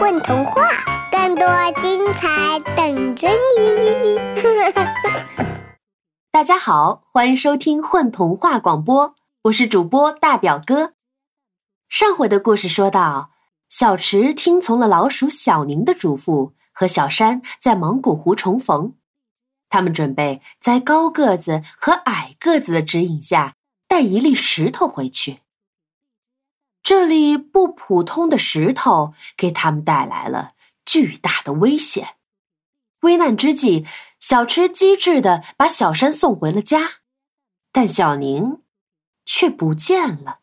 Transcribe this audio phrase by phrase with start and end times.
[0.00, 0.68] 混童话，
[1.10, 1.46] 更多
[1.80, 4.18] 精彩等着你！
[6.30, 10.94] 大家好，欢迎收听混童话广播，我是主播大表哥。
[11.88, 13.30] 上回的故事说到，
[13.68, 18.94] 小池听从了老鼠小宁的嘱咐，和小山在芒果湖重逢。
[19.68, 23.54] 他们准备在高个子和矮个子的指引下，
[23.86, 25.40] 带一粒石头回去。
[26.82, 30.50] 这粒不普通的石头给他们带来了
[30.84, 32.16] 巨大的危险。
[33.02, 33.86] 危难之际，
[34.18, 37.00] 小池机智的把小山送回了家，
[37.72, 38.62] 但小宁
[39.24, 40.40] 却不见了。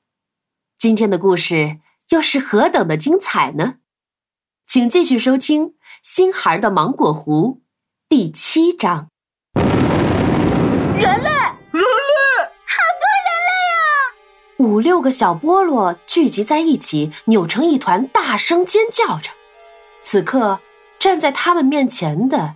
[0.77, 3.75] 今天的故事又是何等的精彩呢？
[4.66, 5.69] 请继续收听
[6.02, 7.61] 《新孩的芒果湖》
[8.08, 9.09] 第七章。
[10.99, 11.38] 人类。
[14.59, 19.31] 五六个小菠萝聚集在一起，扭成一团，大声尖叫着。
[20.04, 20.59] 此刻，
[21.00, 22.56] 站在他们面前的，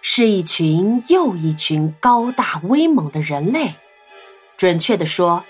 [0.00, 3.74] 是一群又一群高大威猛的人类。
[4.56, 5.42] 准确的说，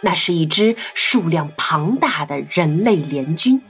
[0.00, 3.60] 那是一支数量庞大的人类联军。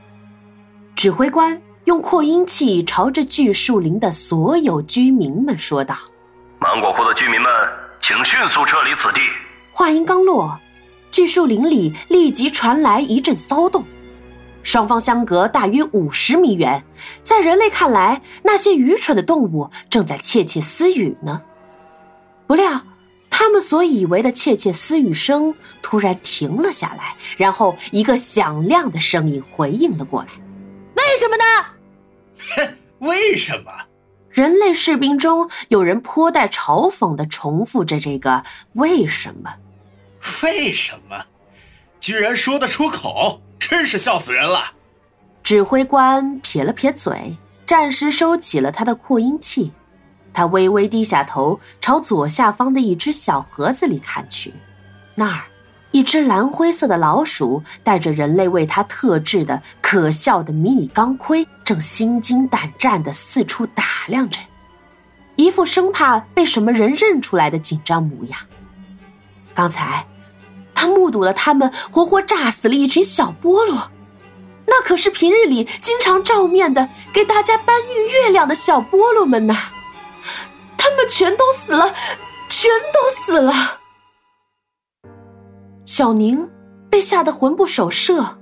[0.95, 5.99] 指挥官用扩音器朝着巨树林的所有居民们说道
[6.61, 7.51] ：“芒果湖的居民们，
[8.01, 9.21] 请迅速撤离此地。”
[9.75, 10.57] 话音刚落。
[11.17, 13.83] 巨树林里立即传来一阵骚动，
[14.63, 16.85] 双方相隔大约五十米远，
[17.23, 21.41] 在人类看来，那些愚蠢的动物正在窃窃私语呢。
[22.47, 22.83] 不料，
[23.31, 30.29] 他们所以为的窃窃私语声突然停了下来，然后一个响亮的声音回应了过来
[30.97, 31.45] ：“为什么呢
[32.59, 32.77] ？”“哼，
[33.09, 33.73] 为什么？”
[34.29, 38.43] 人类士兵中有人颇带嘲讽的重复着这个
[38.75, 39.51] “为什么”。
[40.43, 41.25] 为什么？
[41.99, 44.73] 居然说得出口，真是笑死人了！
[45.43, 49.73] 指挥官撇了撇嘴，暂时收起了他的扩音器。
[50.33, 54.53] 他微微低下头，朝左下方的一只小盒子里看去。
[55.15, 55.45] 那儿，
[55.93, 64.39] 一只蓝灰色的老鼠戴着人类为它特制的可笑的迷你钢盔，正心惊胆战地四处打量着，
[65.37, 68.39] 一副生怕被什么人认出来的紧张模样。
[69.55, 70.07] 刚才。
[70.77, 73.91] 他目睹了他们活活炸死了一群小菠萝，
[74.67, 79.55] 那可是平日里经常照面的给大家搬运月亮的小菠萝们呐！
[80.77, 81.93] 他们全都死了，
[82.49, 83.81] 全都死了。
[85.87, 86.49] 小宁
[86.91, 88.39] 被吓得魂不守舍，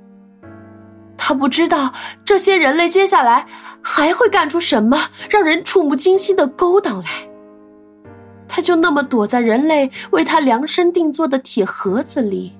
[1.16, 3.46] 他不知道这些人类接下来
[3.80, 7.08] 还会干出什么让人触目惊心的勾当来。
[8.54, 12.52] 他就那么躲在人类为他量身定做的铁盒子里，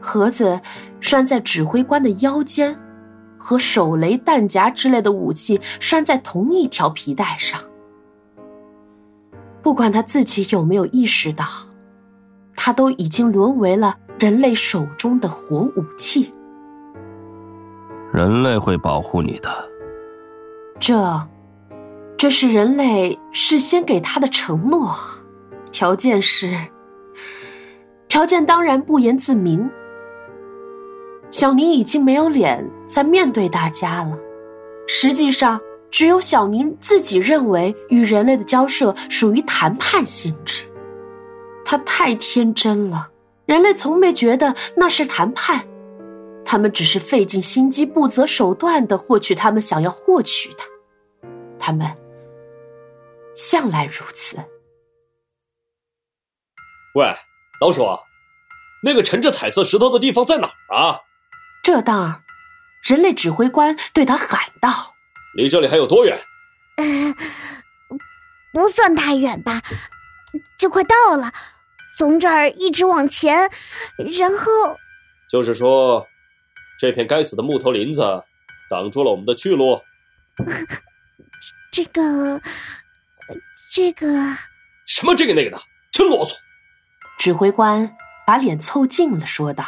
[0.00, 0.60] 盒子
[0.98, 2.76] 拴在指挥官的腰间，
[3.38, 7.60] 和手雷弹夹之类的武器拴在同一条皮带上。
[9.62, 11.46] 不管他自己有没有意识到，
[12.56, 16.34] 他都已经沦为了人类手中的活武器。
[18.12, 19.48] 人类会保护你的。
[20.80, 20.94] 这。
[22.18, 24.92] 这是人类事先给他的承诺，
[25.70, 26.52] 条件是，
[28.08, 29.70] 条件当然不言自明。
[31.30, 34.18] 小宁已经没有脸再面对大家了。
[34.88, 35.60] 实际上，
[35.92, 40.64] 只有小宁自己认为与人类的交涉属于谈判性质。
[41.64, 43.08] 他太天真了，
[43.46, 45.64] 人类从没觉得那是谈判，
[46.44, 51.28] 他们只是费尽心机、不择手段的获取他们想要获取的，
[51.60, 51.88] 他们。
[53.38, 54.36] 向来如此。
[56.96, 57.14] 喂，
[57.60, 57.86] 老鼠，
[58.82, 61.00] 那个沉着彩色石头的地方在哪儿啊？
[61.62, 62.24] 这当，
[62.82, 64.96] 人类指挥官对他喊道
[65.36, 66.18] ：“离这里还有多远
[66.78, 67.14] ？”“嗯，
[68.52, 69.62] 不算太远吧，
[70.58, 71.32] 就快到了。
[71.96, 73.48] 从这儿一直往前，
[74.18, 74.76] 然后……
[75.30, 76.04] 就是说，
[76.80, 78.02] 这片该死的木头林子
[78.68, 79.80] 挡住了我们的去路。
[81.70, 82.40] 这个。”
[83.70, 84.06] 这个
[84.86, 85.58] 什么这个那个的，
[85.90, 86.34] 真啰嗦！
[87.18, 89.64] 指挥官把脸凑近了，说道：“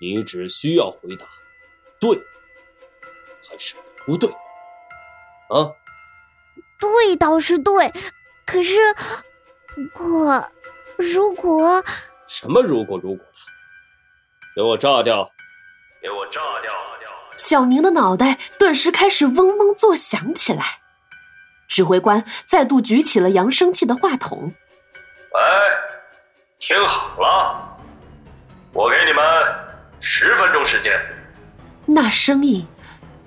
[0.00, 1.24] 你只需要回答，
[1.98, 2.22] 对
[3.48, 3.74] 还是
[4.04, 4.28] 不对？
[5.48, 5.72] 啊？
[6.78, 7.90] 对倒是对，
[8.44, 8.76] 可是
[9.74, 10.50] 不过
[10.98, 11.82] 如果
[12.28, 13.32] 什么如果如果的，
[14.56, 15.30] 给我炸掉！
[16.02, 16.70] 给我炸掉！
[17.38, 20.80] 小宁的脑袋顿时开始嗡嗡作响起来。
[21.70, 24.52] 指挥官再度举起了扬声器的话筒。
[25.32, 25.40] 喂，
[26.58, 27.78] 听好了，
[28.72, 29.24] 我给你们
[30.00, 30.92] 十分钟时间。
[31.86, 32.66] 那声音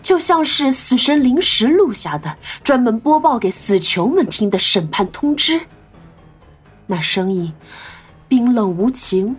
[0.01, 5.61] 就像是死神临时录下的，专门播报给死囚们听的审判通知。
[6.85, 7.51] 那声音
[8.27, 9.37] 冰冷无情，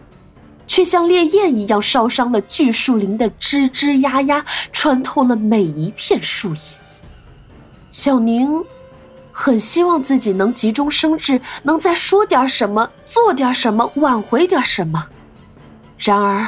[0.67, 6.61] 却像烈焰一样烧伤了巨树林的吱吱呀呀，穿透了每一片树叶。
[7.91, 8.65] 小宁
[9.35, 15.09] 很希望自己能急中生智，能再说点什么，做点什么，挽回点什么。
[15.99, 16.47] 然而。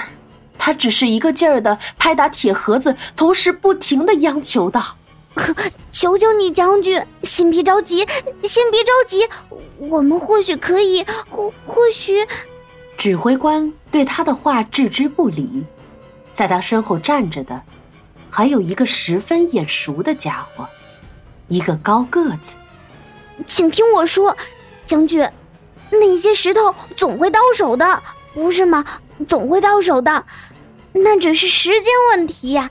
[0.59, 4.83] 他只是一个劲儿的拍打铁盒子，同时不停的央求道
[5.93, 7.99] ：“求求你，将军，先别着急，
[8.43, 9.29] 先别着急，
[9.79, 12.27] 我们或许可以，或或许……”
[12.97, 15.65] 指挥官对他的话置之不理。
[16.33, 17.63] 在他身后站着的，
[18.31, 20.67] 还有一个十分眼熟的家伙，
[21.49, 22.57] 一个高个子。
[23.47, 24.37] 请听我说，
[24.85, 25.29] 将军，
[25.91, 28.03] 那些石头总会到手的，
[28.35, 28.85] 不是吗？
[29.29, 30.25] 总会到手的。
[30.93, 32.71] 那只是时间问题呀，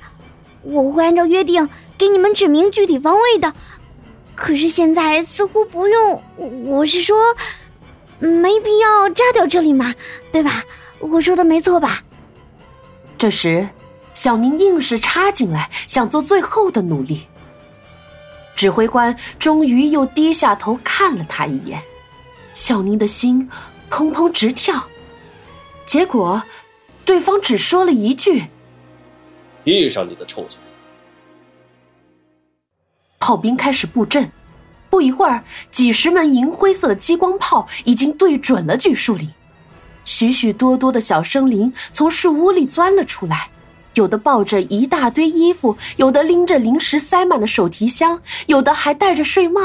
[0.63, 3.53] 我会按照约定给你们指明具体方位的。
[4.35, 6.23] 可是现在似乎不用，
[6.65, 7.17] 我是说，
[8.19, 9.93] 没必要炸掉这里嘛，
[10.31, 10.63] 对吧？
[10.99, 12.03] 我说的没错吧？
[13.17, 13.69] 这时，
[14.13, 17.27] 小宁硬是插进来，想做最后的努力。
[18.55, 21.81] 指挥官终于又低下头看了他一眼，
[22.53, 23.49] 小宁的心
[23.89, 24.87] 砰砰直跳，
[25.85, 26.41] 结果。
[27.03, 28.45] 对方只说了一句
[29.63, 30.57] ：“闭上你的臭嘴。”
[33.21, 34.31] 炮兵开始布阵，
[34.89, 39.29] 不一会儿，几十门银灰色的激光炮已经对准了巨树林。
[40.03, 43.49] 许许多多的小生灵从树屋里钻了出来，
[43.95, 49.61] 有的抱着一大堆衣服，有的拎着零食塞满了手提箱，有的还戴着睡帽。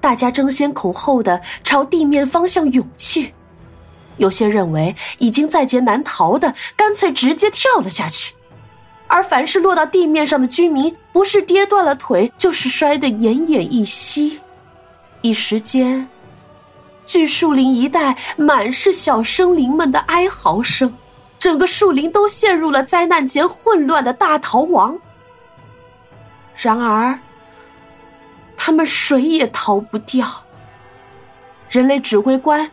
[0.00, 3.32] 大家争先恐后的朝地面方向涌去。
[4.16, 8.32] 有些认为已经在劫难逃的，干脆直接跳了下去；
[9.06, 14.40] 而凡是落到地面上的居民，不是跌断了腿，就是摔得奄奄一息。
[15.20, 16.08] 一时间，
[17.06, 20.92] 巨树林一带满是小生灵们的哀嚎声，
[21.42, 24.96] 整个树林都陷入了灾难前混乱的大逃亡。
[26.54, 27.18] 然而，
[28.56, 30.24] 他们谁也逃不掉。
[31.68, 32.70] 人类指挥官。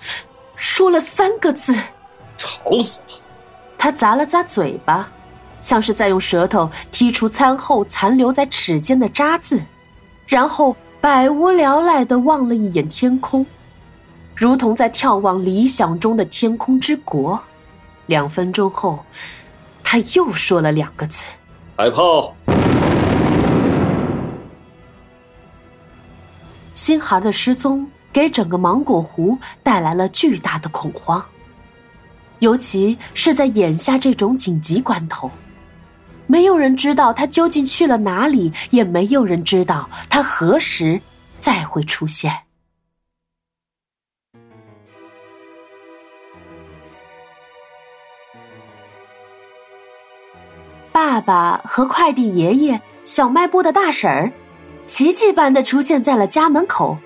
[0.55, 1.75] 说了三个字
[2.37, 3.15] ：“吵死了。”
[3.75, 5.09] 他咂了咂嘴巴，
[5.59, 9.59] 像是在用舌头剔除餐后残留在齿间的渣子，
[10.27, 13.43] 然后百无聊赖的望了一眼天空，
[14.35, 17.41] 如同在眺望理想中的天空之国。
[18.09, 19.05] 两分钟后，
[19.83, 21.27] 他又说了两个字
[21.77, 22.35] ：“开炮。”
[26.73, 27.87] 新孩的失踪。
[28.11, 31.23] 给整个芒果湖带来了巨大的恐慌，
[32.39, 35.29] 尤其是在眼下这种紧急关头，
[36.25, 40.99] 没有人知道他究竟去了哪里，也没有人知道他何时
[41.39, 42.48] 再会出现。
[50.99, 54.33] 爸爸和快递爷爷、小卖部的大婶儿，
[54.85, 56.97] 奇迹般的出现在了家门口。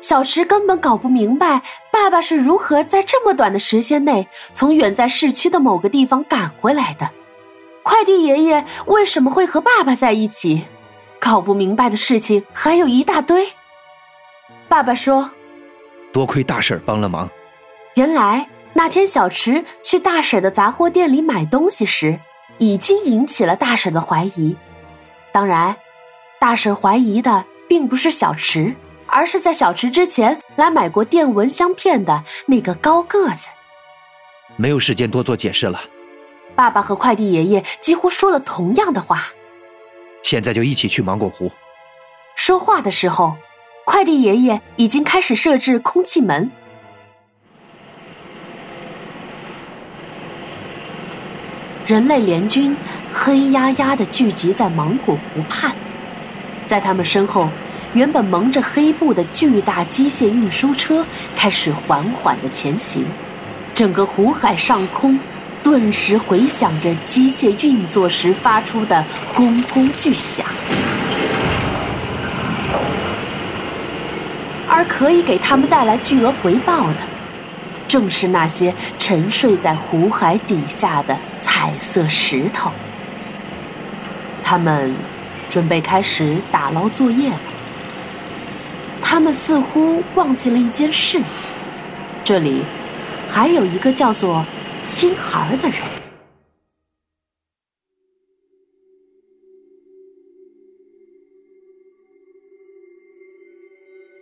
[0.00, 1.62] 小池根本搞不明白，
[1.92, 7.08] 爸爸是如何在这么短的时间内从远在市区的某个地方赶回来的。
[7.84, 10.64] 快递爷爷为什么会和爸爸在一起？
[11.20, 13.48] 搞不明白的事情还有一大堆。
[14.68, 15.30] 爸爸说
[16.12, 17.30] ：“多亏大婶帮了忙。”
[17.94, 22.18] 原来那天小池去大婶的杂货店里买东西时，
[22.58, 24.56] 已经引起了大婶的怀疑。
[25.32, 25.76] 当然，
[26.40, 28.74] 大婶怀疑的并不是小池。
[29.06, 33.48] 而是在小池之前来买过电蚊香片的那个高个子。
[34.56, 35.80] 没有时间多做解释了。
[36.56, 39.28] 爸爸和快递爷爷几乎说了同样的话。
[40.24, 41.48] 现在就一起去芒果湖。
[42.34, 43.36] 说话的时候，
[43.84, 46.50] 快递爷爷已经开始设置空气门。
[51.86, 52.74] 人类联军
[53.12, 55.70] 黑压压的聚集在芒果湖畔，
[56.66, 57.48] 在他们身后。
[57.92, 63.06] 原本蒙着黑布的巨大机械运输车开始缓缓的前行，
[63.72, 65.16] 整个湖海上空
[65.62, 70.44] 顿时回响着机械运作时发出的轰轰巨响，
[74.66, 76.96] 而可以给他们带来巨额回报的，
[77.94, 82.72] 正是那些沉睡在湖海底下的彩色石头。
[84.42, 84.92] 他们
[85.48, 87.40] 准备开始打捞作业了。
[89.00, 91.22] 他们似乎忘记了一件事，
[92.24, 92.64] 这里
[93.28, 94.44] 还有一个叫做
[94.82, 95.78] 心孩的人。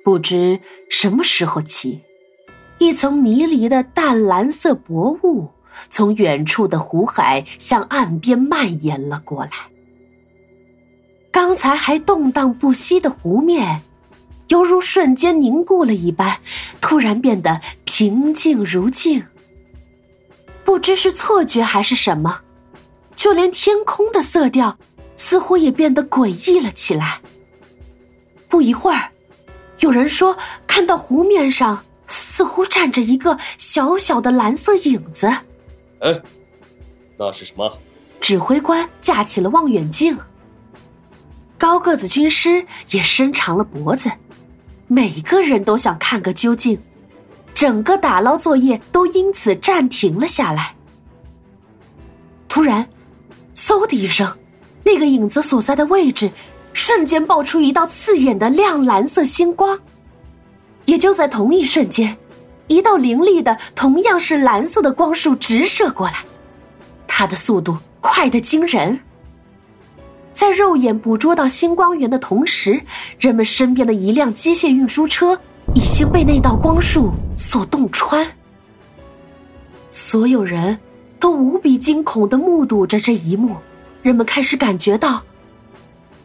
[0.04, 0.60] 不知
[0.90, 2.02] 什么时候起。
[2.82, 5.48] 一层迷离的淡蓝色薄雾
[5.88, 9.52] 从远处的湖海向岸边蔓延了过来。
[11.30, 13.82] 刚才还动荡不息的湖面，
[14.48, 16.40] 犹如瞬间凝固了一般，
[16.80, 19.22] 突然变得平静如镜。
[20.64, 22.40] 不知是错觉还是什么，
[23.14, 24.76] 就连天空的色调
[25.16, 27.20] 似乎也变得诡异了起来。
[28.48, 29.12] 不一会儿，
[29.78, 30.36] 有人说
[30.66, 35.26] 看到湖面上似乎站着一个小小的蓝色影子。
[36.00, 36.22] 哎，
[37.18, 37.78] 那是什么？
[38.20, 40.16] 指挥官架起了望远镜。
[41.58, 44.10] 高个子军师也伸长了脖子，
[44.88, 46.78] 每个人都想看个究竟，
[47.54, 50.74] 整个打捞作业都因此暂停了下来。
[52.48, 52.86] 突然，
[53.54, 54.36] 嗖的一声，
[54.84, 56.30] 那个影子所在的位置
[56.74, 59.80] 瞬间爆出一道刺眼的亮蓝色星光。
[60.84, 62.16] 也就在同一瞬间，
[62.66, 66.24] 一道凌厉的、同样是蓝色的光束直射过来，
[67.06, 69.00] 它的速度快得惊人。
[70.32, 72.82] 在肉眼捕捉到星光源的同时，
[73.18, 75.38] 人们身边的一辆机械运输车
[75.74, 78.26] 已经被那道光束所洞穿。
[79.90, 80.78] 所有人
[81.20, 83.56] 都无比惊恐的目睹着这一幕，
[84.02, 85.22] 人们开始感觉到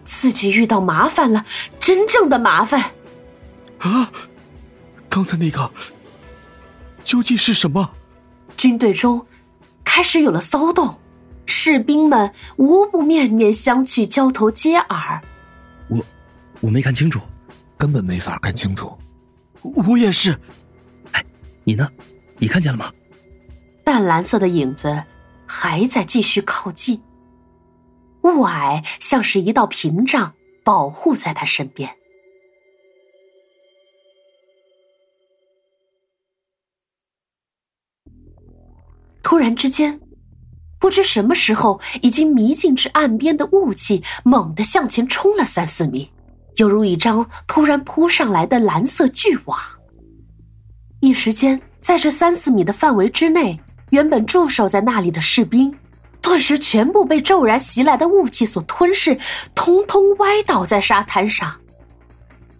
[0.05, 1.45] 自己遇到麻烦了，
[1.79, 2.81] 真正的麻烦。
[3.79, 4.09] 啊！
[5.17, 5.71] 刚才那个
[7.03, 7.91] 究竟是什么？
[8.55, 9.25] 军队中
[9.83, 11.00] 开始有了骚动。
[11.47, 15.19] 士兵们无不面面相觑，交头接耳。
[15.88, 16.05] 我，
[16.59, 17.19] 我没看清楚，
[17.79, 18.95] 根本没法看清楚。
[19.63, 20.39] 我也是。
[21.13, 21.25] 哎，
[21.63, 21.89] 你呢？
[22.38, 22.93] 你看见了吗？
[23.83, 25.03] 淡蓝色的影子
[25.47, 27.01] 还在继续靠近，
[28.21, 31.96] 雾霭像是一道屏障，保护在他身边。
[39.21, 40.00] 突然之间。
[40.79, 46.12] 不知什么时候，已经迷进至岸边的雾气猛地向前冲了三四米，
[46.57, 49.59] 犹如一张突然扑上来的蓝色巨网。
[51.00, 53.59] 一时间，在这三四米的范围之内，
[53.89, 55.75] 原本驻守在那里的士兵，
[56.21, 59.17] 顿时全部被骤然袭来的雾气所吞噬，
[59.55, 61.55] 通通歪倒在沙滩上。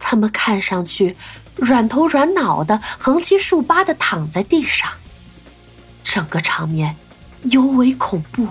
[0.00, 1.16] 他们看上去
[1.54, 4.90] 软头软脑的，横七竖八的躺在地上，
[6.08, 6.96] 整个场面。
[7.42, 8.48] 尤为恐怖，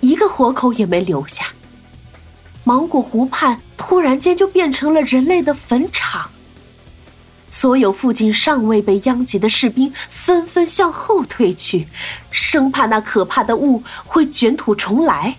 [0.00, 1.46] 一个活口也没留下。
[2.62, 6.30] 芒果湖畔突然间就变成了人类的坟场。
[7.48, 11.88] 所有附近尚未被殃及的士兵纷纷向后退去，
[12.30, 15.36] 生怕那可怕的雾会卷土重来。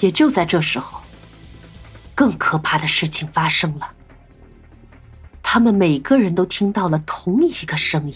[0.00, 1.00] 也就在这时候，
[2.14, 3.90] 更可怕的事情发生了。
[5.42, 8.14] 他们每个人都听到了同一个声音。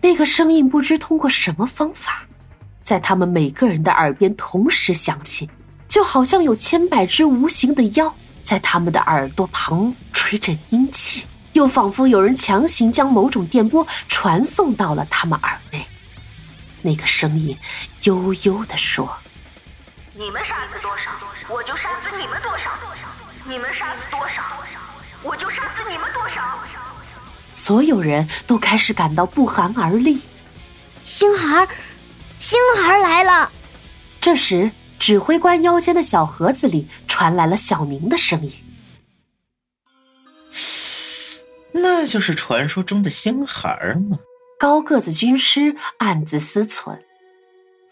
[0.00, 2.22] 那个声音不知通过什么方法，
[2.82, 5.50] 在他们每个人的耳边同时响起，
[5.88, 15.84] 就好像有千百只无形的妖在他们的耳朵旁吹着阴气，又仿佛有人强行将某种电波传送到了他们耳内。
[16.82, 17.56] 那个声音
[18.04, 19.12] 悠悠地说
[20.14, 21.10] ：“你们杀死多少，
[21.48, 22.70] 我就杀死你们多少；
[23.44, 24.42] 你们杀死多少，
[25.24, 26.60] 我就杀死你们多少。”
[27.66, 30.20] 所有人都开始感到不寒而栗。
[31.02, 31.66] 星孩，
[32.38, 33.50] 星孩来了。
[34.20, 34.70] 这时，
[35.00, 38.52] 指挥官腰间的小盒子里传来了小宁的声音
[41.74, 44.20] ：“那就是传说中的星孩吗？”
[44.60, 47.00] 高个子军师暗自思忖，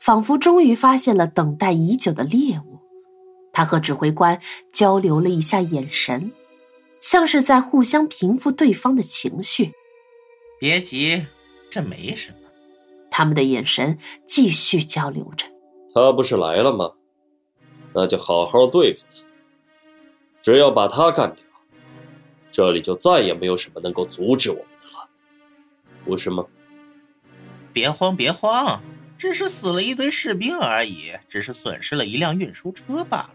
[0.01, 2.79] 仿佛终于发现了等待已久的猎物。
[3.53, 4.41] 他和指挥官
[4.73, 6.31] 交流了一下眼神。
[7.05, 9.73] 像是在互相平复对方的情绪。
[10.59, 11.27] 别急，
[11.69, 12.39] 这没什么。
[13.11, 15.45] 他们的眼神继续交流着。
[15.95, 16.91] 他不是来了吗？
[17.93, 19.19] 那就好好对付他。
[20.41, 21.45] 只要把他干掉，
[22.51, 25.07] 这里就再也没有什么能够阻止我们的了，
[26.07, 26.43] 不是吗？
[27.71, 28.81] 别慌，别慌，
[29.19, 33.31] 只是死了一堆士兵而已，只是损失了一辆运输车罢了，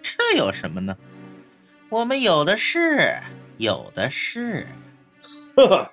[0.00, 0.96] 这有什么呢？
[1.90, 3.20] 我们有的是，
[3.58, 4.68] 有的是，
[5.56, 5.92] 哈哈，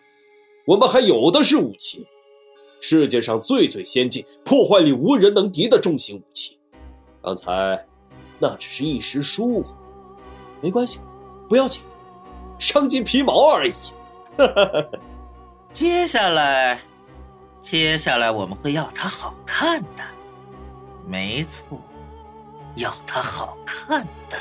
[0.68, 2.06] 我们还有的是武器，
[2.80, 6.60] 世界上最最先进、破坏力无人能敌的重型武器。
[7.24, 7.84] 刚才
[8.38, 9.74] 那只是一时疏忽，
[10.62, 11.00] 没关系，
[11.50, 11.82] 不要紧，
[12.60, 13.74] 伤筋皮毛而已。
[14.38, 14.86] 哈哈哈。
[15.74, 16.80] 接下来，
[17.60, 20.04] 接下来我们会要它好看的，
[21.08, 21.82] 没错，
[22.76, 24.38] 要它好看的。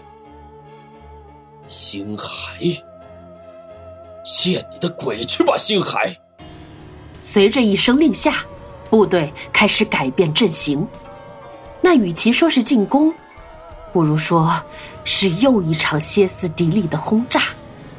[1.67, 2.59] 星海，
[4.23, 6.17] 见你的鬼去吧，星海！
[7.23, 8.37] 随着一声令下，
[8.89, 10.87] 部队开始改变阵型。
[11.81, 13.13] 那与其说是进攻，
[13.93, 14.63] 不如说
[15.03, 17.43] 是又一场歇斯底里的轰炸。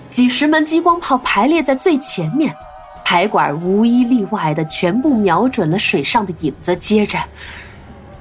[0.10, 2.56] 几十门激光炮排列在最前面，
[3.04, 6.74] 排管无一例外的全部瞄准了水上的影子。
[6.78, 7.20] 接着，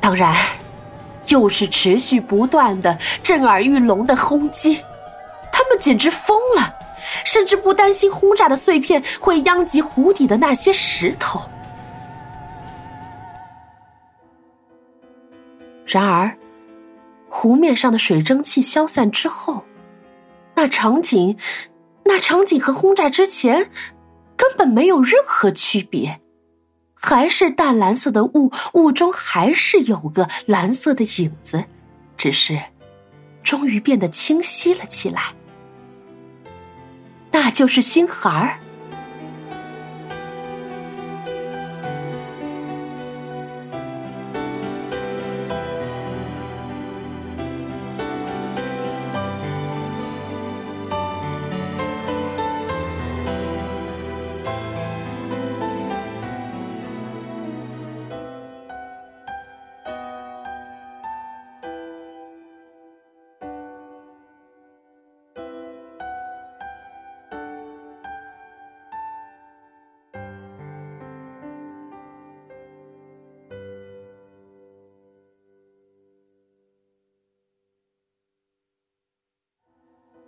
[0.01, 0.37] 当然，
[1.29, 4.81] 又是持续不断的震耳欲聋的轰击。
[5.79, 6.75] 简直疯了，
[7.25, 11.41] 甚至不担心轰炸的碎片会殃及湖底的那些石头。
[15.87, 16.37] 然而，
[17.29, 19.65] 湖面上的水蒸气消散之后，
[20.55, 21.39] 那场景，
[22.05, 23.71] 那场景和轰炸之前
[24.37, 26.21] 根本没有任何区别，
[26.95, 31.65] 还是淡蓝色的雾，雾中还是有个蓝色的影子，
[32.17, 32.61] 只是
[33.45, 35.33] 终于变得清晰了起来。
[37.39, 38.66] 那就是星孩儿。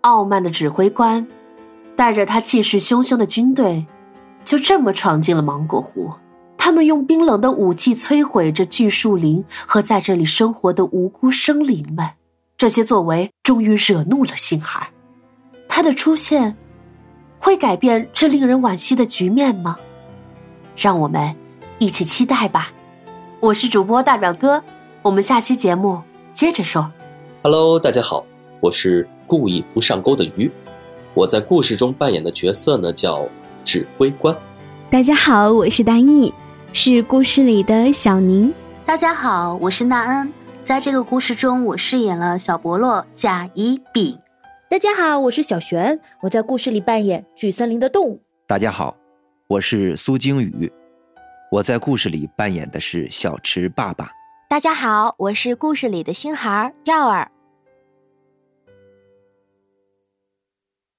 [0.09, 1.27] 傲慢的指挥官，
[1.95, 3.85] 带着他气势汹汹的军队，
[4.43, 6.11] 就这么闯进了芒果湖。
[6.57, 12.09] 他们用冰冷的武器摧毁着巨树林和在这里生活的无辜生灵们。
[12.57, 14.89] 这些作为终于惹怒了星孩，
[15.69, 16.57] 他的出现
[17.39, 19.77] 会改变这令人惋惜的局面吗？
[20.75, 21.37] 让我们
[21.79, 22.73] 一起期待吧。
[23.41, 24.63] 我是主播大表哥，
[25.03, 26.03] 我们下期节目
[26.33, 26.91] 接着说。
[27.43, 28.25] Hello，大家好，
[28.61, 29.09] 我是。
[29.29, 30.51] 故意不上钩的鱼，
[31.13, 33.29] 我在故事中扮演的角色呢叫
[33.63, 34.35] 指挥官。
[34.91, 36.33] 大家好，我是大义，
[36.73, 38.51] 是故事里的小宁。
[38.87, 40.33] 大家好，我是纳恩，
[40.65, 44.19] 在这个故事中我饰演了小伯乐甲乙丙。
[44.71, 48.23] 大家好，我是小璇，我在故事里扮演巨森林的动物。
[48.47, 48.97] 大家好，
[49.47, 50.73] 我是苏金宇，
[51.53, 54.11] 我在故事里扮演的是小池爸爸。
[54.49, 57.31] 大家好，我是故事里的星孩耀儿。